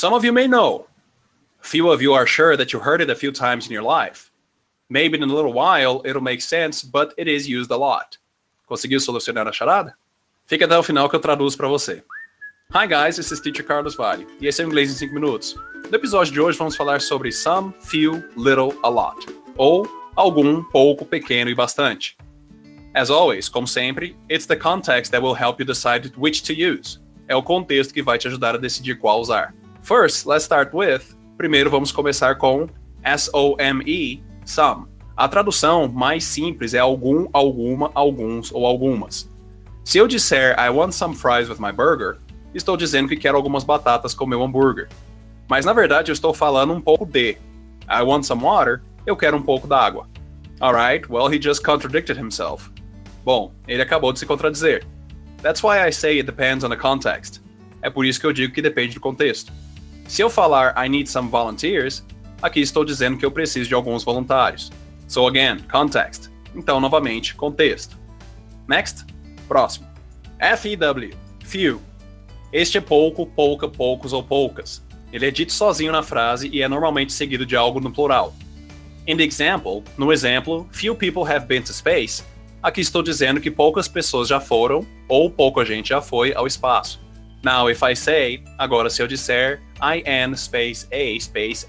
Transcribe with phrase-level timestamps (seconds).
[0.00, 0.86] Some of you may know.
[1.60, 4.32] Few of you are sure that you heard it a few times in your life.
[4.88, 8.16] Maybe in a little while it'll make sense, but it is used a lot.
[8.66, 9.92] Conseguiu solucionar a charada?
[10.46, 12.02] Fica até o final que eu traduzo para você.
[12.72, 15.54] Hi guys, this is Teacher Carlos Vale, e esse é o Inglês em 5 Minutos.
[15.90, 19.26] No episódio de hoje vamos falar sobre some, few, little, a lot,
[19.58, 19.86] ou
[20.16, 22.16] algum, pouco, pequeno e bastante.
[22.94, 26.98] As always, como sempre, it's the context that will help you decide which to use.
[27.28, 29.54] É o contexto que vai te ajudar a decidir qual usar.
[29.90, 31.02] First, let's start with.
[31.36, 32.68] Primeiro vamos começar com
[33.02, 34.86] S-O-M-E, some.
[35.16, 39.28] A tradução mais simples é algum, alguma, alguns ou algumas.
[39.82, 42.18] Se eu disser I want some fries with my burger,
[42.54, 44.88] estou dizendo que quero algumas batatas com meu hambúrguer.
[45.48, 47.36] Mas na verdade eu estou falando um pouco de.
[47.90, 50.08] I want some water, eu quero um pouco d'água.
[50.60, 52.70] Alright, well he just contradicted himself.
[53.24, 54.86] Bom, ele acabou de se contradizer.
[55.42, 57.42] That's why I say it depends on the context.
[57.82, 59.52] É por isso que eu digo que depende do contexto.
[60.10, 62.04] Se eu falar I need some volunteers,
[62.42, 64.68] aqui estou dizendo que eu preciso de alguns voluntários.
[65.06, 66.28] So again, context.
[66.52, 67.96] Então, novamente, contexto.
[68.66, 69.06] Next,
[69.46, 69.86] próximo.
[70.58, 71.80] FEW, few.
[72.52, 74.84] Este é pouco, pouca, poucos ou poucas.
[75.12, 78.34] Ele é dito sozinho na frase e é normalmente seguido de algo no plural.
[79.06, 82.24] In the example, no exemplo, few people have been to space,
[82.60, 87.00] aqui estou dizendo que poucas pessoas já foram ou pouca gente já foi ao espaço.
[87.44, 89.62] Now, if I say, agora se eu disser
[90.36, 91.66] space a space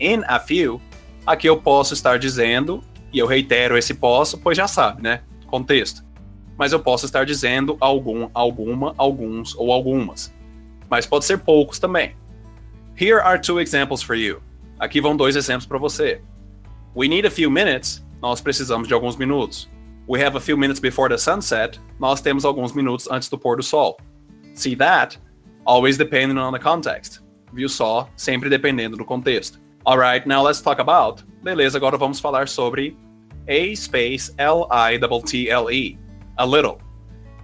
[0.00, 0.80] in a few,
[1.26, 5.22] aqui eu posso estar dizendo, e eu reitero esse posso, pois já sabe, né?
[5.46, 6.04] Contexto.
[6.56, 10.34] Mas eu posso estar dizendo algum, alguma, alguns ou algumas.
[10.90, 12.16] Mas pode ser poucos também.
[13.00, 14.42] Here are two examples for you.
[14.78, 16.20] Aqui vão dois exemplos para você.
[16.96, 18.04] We need a few minutes.
[18.20, 19.68] Nós precisamos de alguns minutos.
[20.08, 21.80] We have a few minutes before the sunset.
[22.00, 23.98] Nós temos alguns minutos antes do pôr do sol.
[24.54, 25.20] See that?
[25.68, 27.20] Always depending on the context.
[27.52, 28.08] Viu só?
[28.16, 29.60] Sempre dependendo do contexto.
[29.84, 31.22] Alright, now let's talk about.
[31.42, 32.96] Beleza, agora vamos falar sobre
[33.46, 35.98] a space L-I-T-T-L-E.
[36.38, 36.78] A little.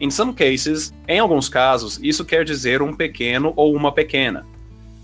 [0.00, 4.44] In some cases, em alguns casos, isso quer dizer um pequeno ou uma pequena.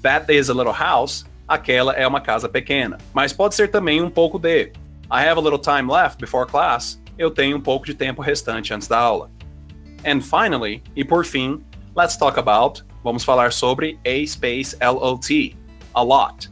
[0.03, 2.99] That is a little house, aquela é uma casa pequena.
[3.12, 4.72] Mas pode ser também um pouco de.
[5.09, 7.00] I have a little time left before class.
[7.16, 9.31] Eu tenho um pouco de tempo restante antes da aula.
[10.05, 11.62] And finally, e por fim,
[11.97, 15.56] let's talk about, vamos falar sobre a space L-O-T,
[15.94, 16.50] a lot.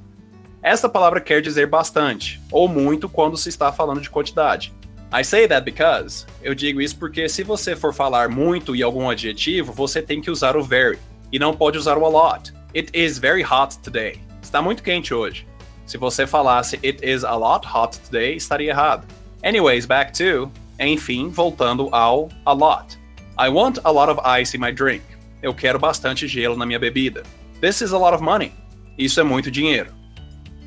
[0.63, 4.73] Esta palavra quer dizer bastante, ou muito quando se está falando de quantidade.
[5.13, 9.11] I say that because, eu digo isso porque se você for falar muito e algum
[9.11, 10.99] adjetivo, você tem que usar o very,
[11.33, 12.53] e não pode usar o a lot.
[12.75, 14.21] It is very hot today.
[14.41, 15.47] Está muito quente hoje.
[15.85, 19.07] Se você falasse it is a lot hot today, estaria errado.
[19.45, 22.97] Anyways, back to, enfim, voltando ao a lot.
[23.37, 25.03] I want a lot of ice in my drink.
[25.43, 27.23] Eu quero bastante gelo na minha bebida.
[27.61, 28.53] This is a lot of money.
[28.97, 29.91] Isso é muito dinheiro.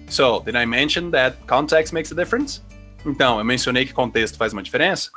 [0.10, 2.62] So, did I mention that context makes a difference?
[3.06, 5.10] Então, eu mencionei que contexto faz uma diferença?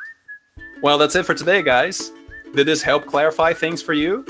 [0.83, 2.13] Well, that's it for today, guys.
[2.55, 4.25] Did this help clarify things for you?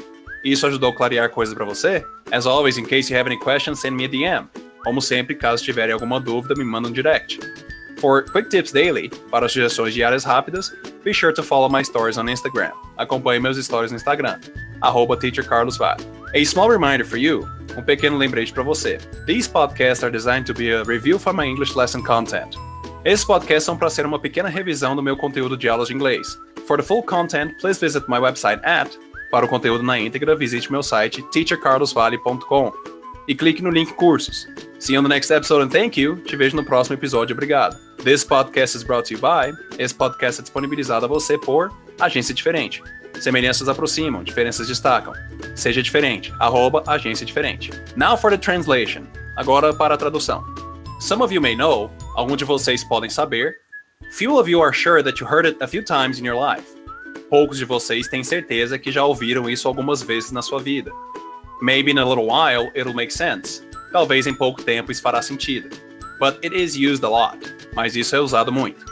[0.45, 2.05] Isso ajudou a clarear coisas para você?
[2.33, 4.49] As always, in case you have any questions, send me a DM.
[4.85, 7.39] Como sempre, caso tiverem alguma dúvida, me manda um direct.
[8.01, 10.73] For quick tips daily, para sugestões diárias rápidas,
[11.05, 12.73] be sure to follow my stories on Instagram.
[12.97, 14.39] Acompanhe meus stories no Instagram,
[14.83, 16.01] arroba teachercarlosvale.
[16.35, 18.99] A small reminder for you, um pequeno lembrete para você.
[19.27, 22.57] These podcasts are designed to be a review for my English lesson content.
[23.05, 26.39] Esses podcasts são para ser uma pequena revisão do meu conteúdo de aulas de inglês.
[26.67, 28.91] For the full content, please visit my website at
[29.31, 32.73] para o conteúdo na íntegra, visite meu site teachercarlosvale.com
[33.27, 34.49] e clique no link cursos.
[34.79, 36.17] See you on the next episode and thank you.
[36.17, 37.35] Te vejo no próximo episódio.
[37.35, 37.77] Obrigado.
[38.03, 39.53] This podcast is brought to you by.
[39.79, 42.83] Esse podcast é disponibilizado a você por Agência Diferente.
[43.21, 45.13] Semelhanças aproximam, diferenças destacam.
[45.55, 46.33] Seja diferente.
[46.39, 47.71] Arroba Agência Diferente.
[47.97, 49.03] Now for the translation.
[49.37, 50.45] Agora para a tradução.
[51.01, 53.57] Some of you may know, alguns de vocês podem saber.
[54.13, 56.65] Few of you are sure that you heard it a few times in your life.
[57.29, 60.91] Poucos de vocês têm certeza que já ouviram isso algumas vezes na sua vida.
[61.61, 63.63] Maybe in a little while it'll make sense.
[63.93, 65.69] Talvez em pouco tempo isso fará sentido.
[66.19, 67.39] But it is used a lot.
[67.75, 68.85] Mas isso é usado muito.